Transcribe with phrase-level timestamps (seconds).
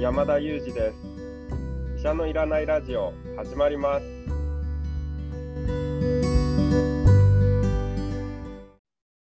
[0.00, 0.96] 山田裕二です。
[1.98, 4.06] 医者のいらないラジオ始まります。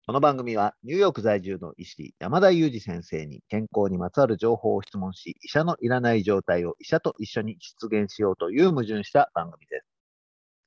[0.07, 9.87] この番組はニューヨーク在住の医師山田裕二先生に健康にまつわる情報を質問し医者のいらない状態を医者と一緒に出現しようという矛盾した番組です。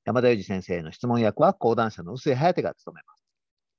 [0.05, 3.25] 山田裕二先生の質問役は講談社の臼井颯が務めます。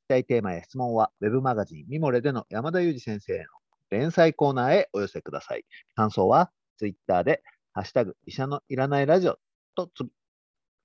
[0.08, 3.44] 期待テーマや質問はウェブマガジンミモレでの山田裕二先生への
[3.90, 5.64] 連載コーナーへお寄せください。
[5.94, 9.38] 感想は、ツイッターで、ハッシュタグ、医者のいらないラジオ
[9.74, 10.04] とつ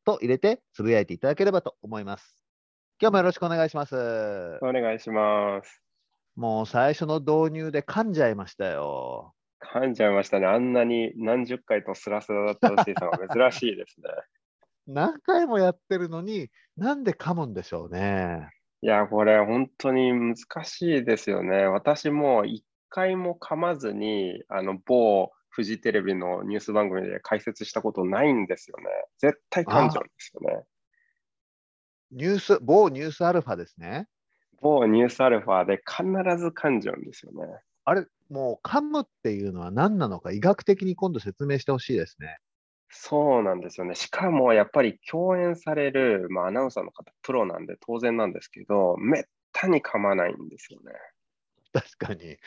[0.06, 2.38] と入れてつぶやいていただければと思います。
[3.02, 3.96] 今日もよろしくお願いします。
[4.62, 5.82] お願いします。
[6.36, 9.34] もう最初の導入で噛んじゃいましたよ。
[9.62, 10.48] 噛んじゃいましたね。
[10.48, 14.10] あんなに何十回とスラスラだったおじさんは珍しいですね。
[14.86, 18.50] 何回もやってるのに、なんで噛むんでしょうね。
[18.82, 20.36] いや、これ本当に難
[20.66, 21.66] しいですよね。
[21.68, 28.84] 私も一回も噛まずに、あの某フジテレビのニュース番組で解説したことないんですよね。
[29.18, 30.64] 絶対噛んじゃうんですよね。
[32.12, 34.08] ニュース、某ニュースアルファですね。
[34.62, 36.04] 某ニュースアルファで必
[36.38, 37.48] ず噛んじゃうんですよね。
[37.86, 42.38] あれ、もう噛むっていうのは何なのか、医学的に今度説明してほしいですね。
[42.90, 43.96] そうなんですよね。
[43.96, 50.94] しかもやっぱり共演される、まあ、アナウンサーの方、プロなんで当然なんですけど、めったに噛まないんですよね。
[51.74, 52.38] 確かに。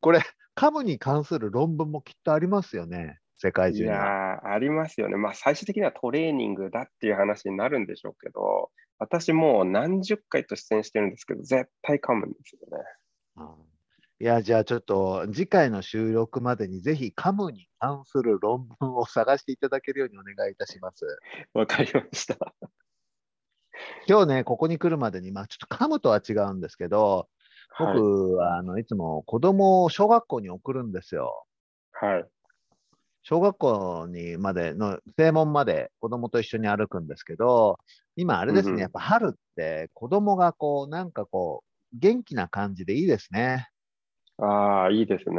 [0.00, 0.20] これ、
[0.54, 5.16] カムに関する論文もきっとありますよね、世界中にいやありますよね。
[5.16, 12.84] まあ、最終的にはトレーニングだっていう話になるんでしょうけど、私もう何十回と出演してるんですけど、絶対噛むんですよね。
[13.36, 13.72] うん
[14.22, 21.04] いや、じゃあちょっと次回の収録までにぜひカムに関する論文を探していただけるようにお願いいたします。
[21.54, 22.38] わかりました。
[24.06, 27.28] 今日ね、ここに来るまでに、まあちょっとカムとは違うんですけど、
[27.78, 31.44] 僕は、はい、あのいつも子供を小学校に送るんですよ。
[31.92, 32.24] はい。
[33.24, 37.78] 小学校にまでの正門まで子供と一緒に歩くんですけど、
[38.16, 43.68] 今あれですね、うん、やっぱ春って子供がこう、なんかこう、元気な感じでいいですね。
[44.38, 45.36] ああ、いいですね。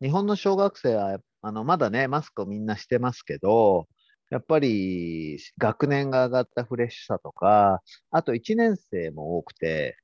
[0.00, 3.86] 日本の小学生は、あのまだね、マスクをみんなしてますけど、
[4.30, 9.98] やっぱり学年が上がったフレッシュさとか、あと1年生も多くて、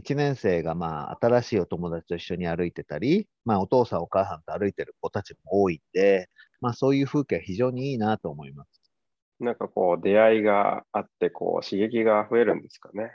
[0.00, 6.28] 1年生がまあ新しいお友達と一緒に歩いてたり、まあ、お父さんお母さんと歩いてる子たちも多いんで、
[6.60, 8.80] まあ、そういう風景は非常にいいなと思います。
[9.38, 13.10] なんかこう出会いがあってこう刺激が増えるんですかね。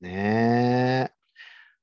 [0.00, 1.14] ねえ。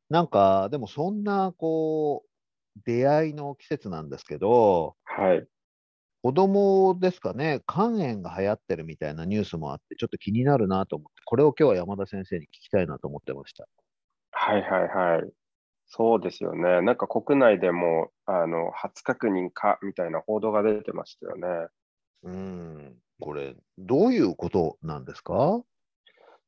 [0.09, 5.45] なんかでもそんなこう出会いの季節なんですけど、はい、
[6.23, 13.67] 子供ですかね、肝炎が流行ってるみたいなニュースもあって、ちょっと気になるなと思って、これを今日は山田先生に聞きたいなと思ってました。
[14.40, 15.34] はいはいはい。
[15.88, 16.81] そうですよね。
[16.81, 21.70] なんか国内でも、あの、初確認かみたいな報道が出てましたよね。
[22.24, 25.64] うん、これ、どういうことなんですか？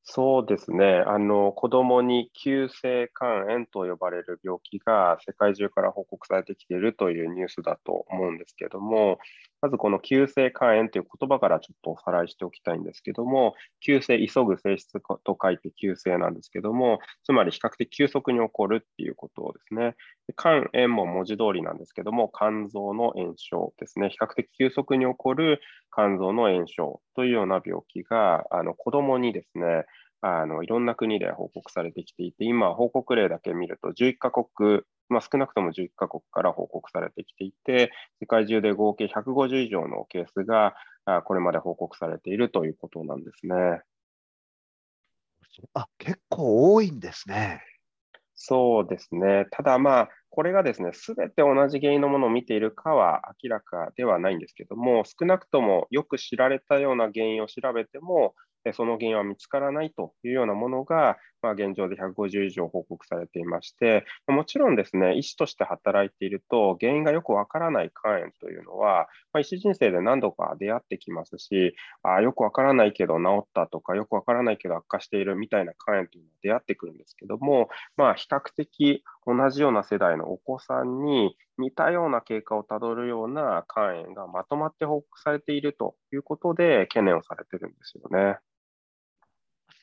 [0.04, 1.04] そうですね。
[1.06, 9.20] あの、子供に急性肝炎と呼ばれる病気が世界中から報告されてきているというニュースだと思うんですけども、
[9.62, 13.54] まずこの急性肝炎という言葉からちょっとおさらいしておきたいんですけども、
[13.86, 19.96] 急性、急ぐ性質と書いて急性なんですけども、つまり比較的急速に起こるっていうことですね。
[20.38, 24.10] 肝炎も文字通りなんですけども、肝臓の炎症ですね。
[24.10, 25.60] 比較的急速に起こる
[25.94, 29.86] 肝臓の炎症というような病気が、あの子供にですね、
[30.22, 40.76] あのいろんな国で報告されてきていて、今、報告例だけ見ると11カ国、まあ、少なくとも11カ国から報告されてきていて、世界中で合計150以上のケースが
[41.24, 43.82] これまで報告されているということなんですね。
[45.74, 47.62] あ結構多いんですね。
[48.36, 49.46] そうですね。
[49.52, 58.36] ただまあ、これがですね、すべて同じ原因のものを見ているかは明らかではないんですけども、少なくともよく知られたような原因を調べても、
[58.74, 88.38] その原因は見つからないというようなものが、まあ、現状で150以上報告されていまして、もちろんですね、医師として働いていると、原因がよくわからない肝炎というのは、まあ、医師人生で何度か出会ってきますし、あよくわからないけど治ったとか、よくわからないけど悪化しているみたいな肝炎というのは出会ってくるんですけども、まあ、比較的同じような世代のお子さんに似たような経過をたどるような肝炎がまとまって報告されているということで懸念をされてるんですよね。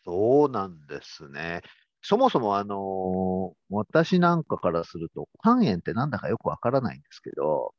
[0.05, 1.63] そうなんですね。
[2.01, 7.75] そもそも、あのー、私なんかからすると、肝炎ってなんだかよくわからないんですけど。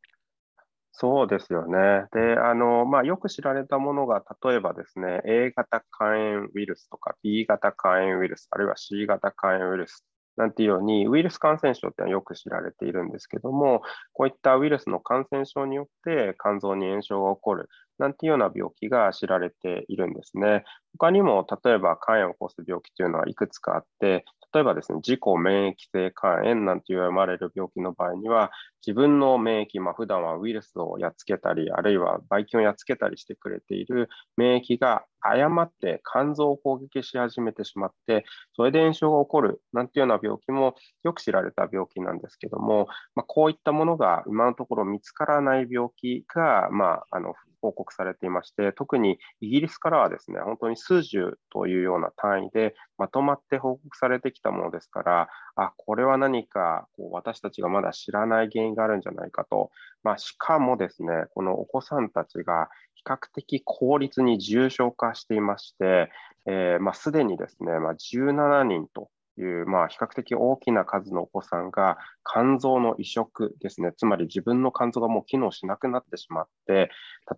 [0.92, 2.08] そうですよね。
[2.12, 10.04] で、あの、まあ、よく知られたものが、例えばですね、A 型肝炎ウイルスとか B 型肝炎ウイルス、あるいは C 型肝炎ウイルス
[10.38, 13.82] なんていうように、ウイルス感染症ってのはよく知られているんですけども、
[14.14, 20.64] こういったウイルスの感染症によって肝臓に炎症が起こる、なんていうような病気が知られているんですね。
[20.98, 24.26] 他にも、例えば肝炎を起こす病気というのはいくつかあって、
[24.58, 28.50] 例えばですね、自己免疫性肝炎なんて言われる病気の場合には、
[28.84, 38.26] 自分の免疫、まあ、普段はウイルスをやっつけたり、あるいはばい菌をやっつけたりしてくれている免疫が誤って肝臓を攻撃し始めてしまって、
[38.56, 40.74] それで炎症が起こるなんていうような病気も
[41.04, 47.36] よく知られた病気なんですけども、まあ、こういったものが今のところ見つからない病気が、まあ、あの
[47.68, 59.72] 報告されていまして、特にイギリスからはですね、本当に数十というような単位でまとまって報告されてきたものですから、あ、これは何かこう私たちがまだ知らない原因があるんじゃないかと、
[60.04, 66.10] まあ、しかもですね、このお子さんたちが比較的効率に重症化していまして、
[66.46, 69.10] えー、まあ、すでにですね、まあ、17人と
[69.42, 76.90] いう、まあ、比較的大きな数のお子さんが肝臓の移植ですね、つまり自分の肝臓がもう機能しなくなってしまって、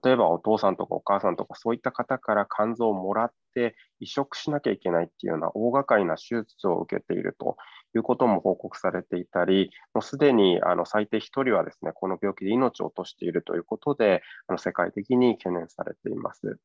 [0.03, 7.57] 例えばお父さんとかお母さんとかそういった方から肝臓をもらって移植しなきゃいけないっていうような大掛かりな手術を受けていると
[7.95, 16.59] いうことも報告されていたり、もうすでにあの最低1人はですね、この病気で命を落としているということで、あの世界的に懸念されています。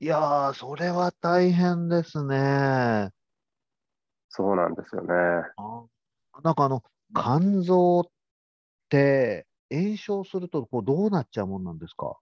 [0.00, 3.10] いやー、それは大変ですね。
[4.30, 5.08] そうなんですよね。
[6.42, 6.82] なんかあの、
[7.14, 8.04] 肝臓っ
[8.88, 12.18] て炎症するとこうどうなっちゃうもんなんですか？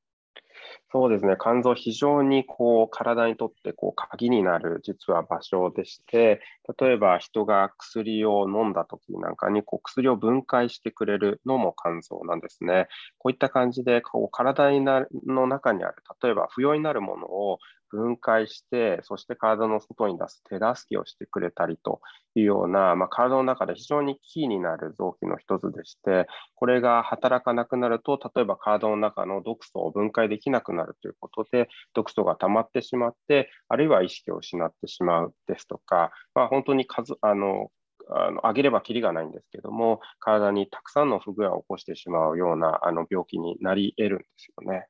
[0.93, 6.41] そうですね、肝臓、非常にこう体にとってこう鍵になる実は場所でして、
[6.81, 12.87] 例えば人が薬を飲んだ時なんかにこう薬を分解してくれるのも肝臓なんですね。
[13.19, 17.59] こういった感じでこう体の中にある、例えば不要になるものを
[17.97, 22.01] 分解して、そして体の外に出す手助けをしてくれたりと
[22.35, 37.71] いうような、まあ、体の中で非常にキーになる臓器の一つでして、これが働かなくなると、例えば体の中の毒素を分解できなくなるということで、毒素が溜まってしまって、あるいは意識を失ってしまうですとか、まあ、本当に数あの
[38.09, 44.87] あの上げればきりがないんですけども、体にたくさんの不具合を起こしてしまうようなあの病気になり得るんですよね。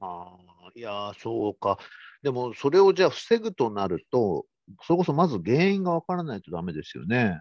[0.00, 0.36] あ、
[0.74, 1.78] いやそうか。
[2.22, 4.46] でも、それをじゃあ防ぐとなると、
[4.82, 7.40] それこそまず原因がわからないとダメですよね。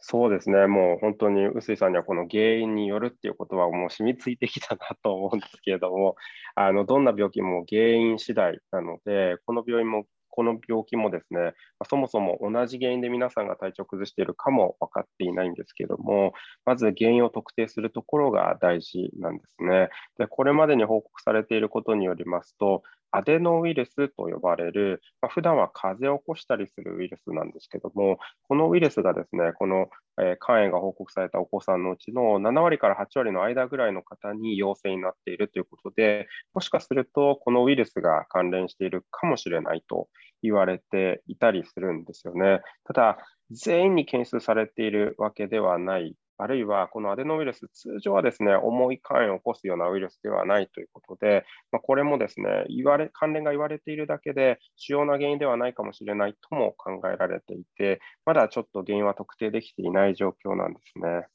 [0.00, 6.16] そうですね、もう本当に臼井さんにはこの原因によるっていうことはもう染みついてきたなと思うんですけれども、
[6.54, 16.32] あのどんな病気も原因次第なので、この病院もこの病気もですね、まそもそも同じ原因で皆さんが体調を崩しているかも分かっていないんですけども、
[16.64, 19.88] まず原因を特定するところが大事なんですね。
[20.18, 22.82] でこれまでに報告されていることによりますと、
[23.12, 28.18] アデノウイルスと呼ばれる、まあ、普段は風邪を起こしたりするウイルスなんですけども、
[28.48, 29.88] このウイルスがですね、この、
[30.20, 40.08] えー、肝炎が報告されたお子さんのうちの7割から8割の間ぐらいの方に陽性になっているということで、もしかするとこのウイルスが関連しているかもしれないと
[40.42, 42.60] 言われていたりするんですよね。
[42.84, 43.18] ただ、
[43.50, 61.26] 全員に検出されているわけではないあるいはこのアデノウイルス、通常はですね、重い肝炎を起こすようなウイルスではないということで、まあ、これもですね、言われ、関連が言われているだけで、主要な原因ではないかもしれないとも考えられていて、まだちょっと原因は特定できていない状況なんですね。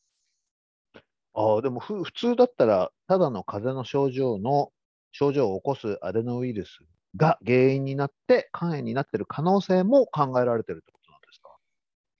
[1.35, 4.71] あでも普通だったら、ただの風邪の症状の
[5.11, 6.79] 症状を起こすアデノウイルス
[7.15, 11.55] が原因になって、肝炎になっている可能性も考えられているとなんですか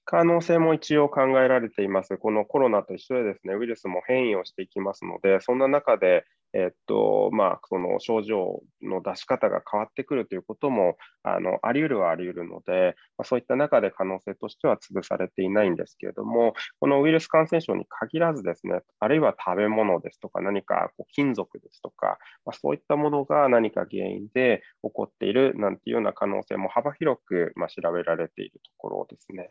[0.06, 2.18] 可能性も一応考えられています。
[2.18, 6.26] このコロナと一緒でですね、ウイルスも変異をしていきますので、そんな中で、
[6.56, 29.50] えっとまあ、その症状の出し方が変わってくるということもあのあり得るはあり得るので、まあ、そういった中で可能性としては潰されていないんですけれども、このウイルス感染症に限らずですね、あるいは食べ物ですとか、何かこう金属ですとか、まあ、そういったものが何か原因で起こっているなんていうような可能性も幅広く、ま、調べられているところですね。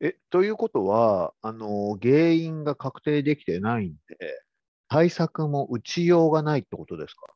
[0.00, 4.44] え、ということは、あの、原因が確定できてないんで、
[4.88, 7.26] 対策も打ちようがないってことですか？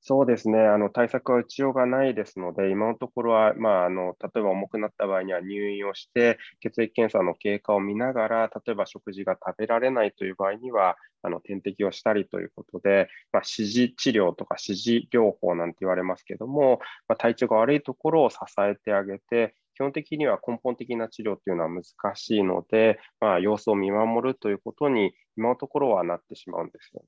[0.00, 21.84] そうですね、あの対策は打ちようがないですので、今のところは、まあ、あの例えば重くなった場合には入院をして、血液検査の経過を見ながら、例えば食事が食べられないという場合には、あの点滴をしたりということで、まあ、指示治療とか指示療法なんて言われますけども、まあ、体調が悪いところを支えてあげて、基本的には根本的な治療というのは難
[22.16, 27.02] しいので、まあ、様子を見守るということに、今のところはなってしまうんですよ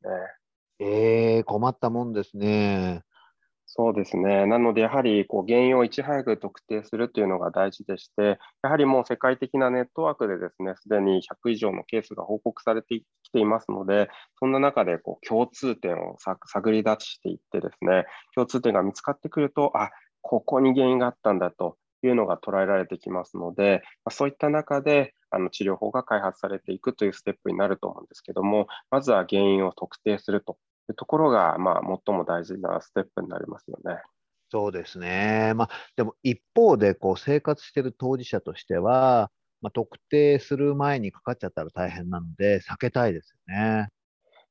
[0.78, 1.36] ね。
[1.36, 3.02] えー、困ったもんですね。
[3.66, 4.46] そうですね。
[4.46, 14.08] なので、やはりこう原因をいち早く特定するというのが大事でして、やはりもう世界的なネットワークでですね、すでに100以上のケースが報告されてきていますので、
[14.38, 19.90] そんな中でこう共通点を探り出していってですね、共通点が見つかってくると、あ
[20.22, 34.00] ここに原因があったんだというのが捉えられてきますので、そういった中であの治療法が開発されていくというステップになると思うんですけども、まずは原因を特定するというところが、まあ、最も大事なステップになりますよね。
[34.50, 35.52] そうですね。
[35.54, 39.30] まあ、でも一方で、こう、生活している当事者としては、
[39.62, 43.88] まあ、特定する前にかかっちゃったら大変なので、避けたいですよね。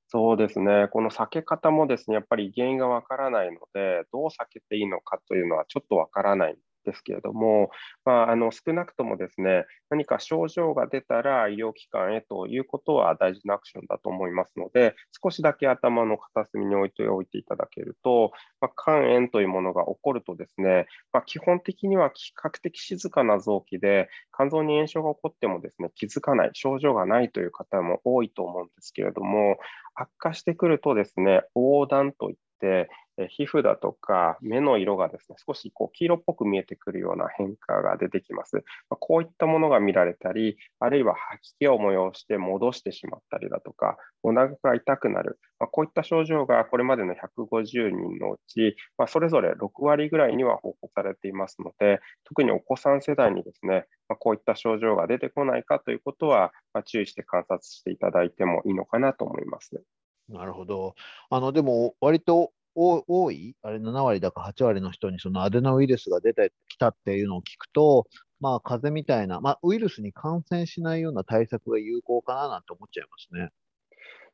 [0.08, 0.88] そうですね。
[0.91, 6.58] この避け方もですね、やっぱり原因がわからないので、どう避けていいのかというのはちょっとわからない
[6.89, 7.69] ですけれども、
[8.05, 18.31] まあ、あの少なくともですね、何か症状が出たら医療機関へということは大事なアクションだと思いますので、少しだけ頭の片隅に置いておいていただけると、
[18.62, 29.58] まあ、肝炎というものが起こるとですね、まあ、基本的には比較的静かな臓器で、肝臓に炎症が起こってもですね、気づかない、症状がないという方も多いと思うんですけれども、
[30.01, 32.89] 悪化してくるとですね、横断といって、
[33.29, 38.63] 皮膚だとか目の色がですね、少しこう黄色っぽく見えてくるような変化が出てきます。
[39.00, 45.38] こういったものが見られたり、あるいは吐き気を催して戻してしまったりだとか、お腹が痛くなる、
[45.72, 48.75] こういった症状がこれまでの150人のうち、
[49.08, 53.86] それぞれ6割ぐらいには報告されていますので、特にお子さん世代にですね、
[54.20, 56.53] こういった症状が出てこないかということは、
[56.86, 59.84] 注意して観察していただいてもいいのかなと思います。
[60.29, 60.95] なるほど。
[61.29, 68.07] あの、でも、割と多い、あれ7割だか8割の人にそのアデノウイルスが出てきたっていうのを聞くと、
[68.39, 73.50] まあ、風邪みたいな、まあ、ウイルスに感染しないような対策が有効かななんて思っちゃいますね。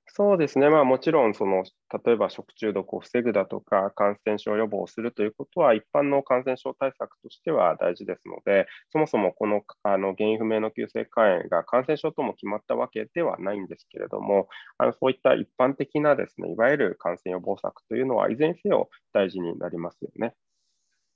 [0.07, 1.63] そうですね、まあ、もちろんその、
[2.05, 14.47] 例えば食中毒を防ぐだとか、感染症予防をするということは、一般の感染症対策としては大事ですので、そもそもこのあの原因不明の急性肝炎が感染症とも決まったわけではないんですけれども、
[14.77, 20.35] あのそういった一般的なですね、いわゆる感染予防策というのは、いずれにせよ大事になりますよね。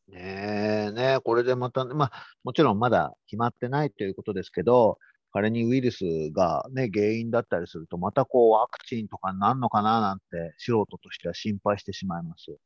[0.10, 2.12] ねえ、ねこれでまた、まあ、
[2.44, 4.98] もちろんまだ決まってないということですけど、
[5.32, 12.58] 仮にウイルスが、ね、原因だったりすると、またこうワクチンとかになるのかななんて、素人としては心配してしまいます。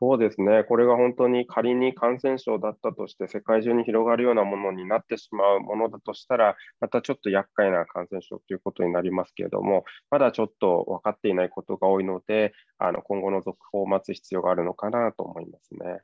[0.00, 16.00] そうですね、これが本当に仮に感染症だったとして、世界中に広がるようなものになってしまうものだとしたら、またちょっと厄介な感染症ということになりますけれども、まだちょっと分かっていないことが多いので、あの今後の続報を待つ必要があるのかなと思いますね。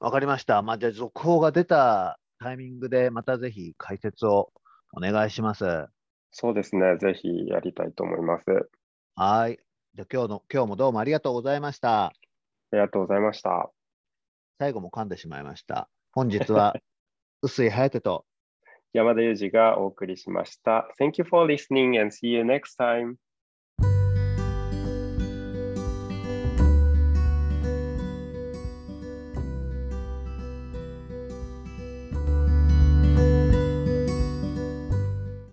[0.00, 0.60] わかりました。
[0.60, 4.52] まあ、じゃあ、続報が出たタイミングで、またぜひ解説を
[4.96, 5.86] お願いします。
[6.30, 6.96] そうですね。
[6.98, 8.68] ぜひやりたいと思います。
[9.16, 9.58] はい。
[9.94, 12.06] じゃ今日の、今日もどうもありがとうございました。
[12.06, 12.12] あ
[12.72, 13.70] りがとうございました。
[14.58, 15.88] 最後も噛んでしまいました。
[16.12, 16.74] 本日は、
[17.42, 18.24] 臼井颯と
[18.92, 20.88] 山田裕二がお送りしました。
[21.00, 23.16] Thank you for listening and see you next time.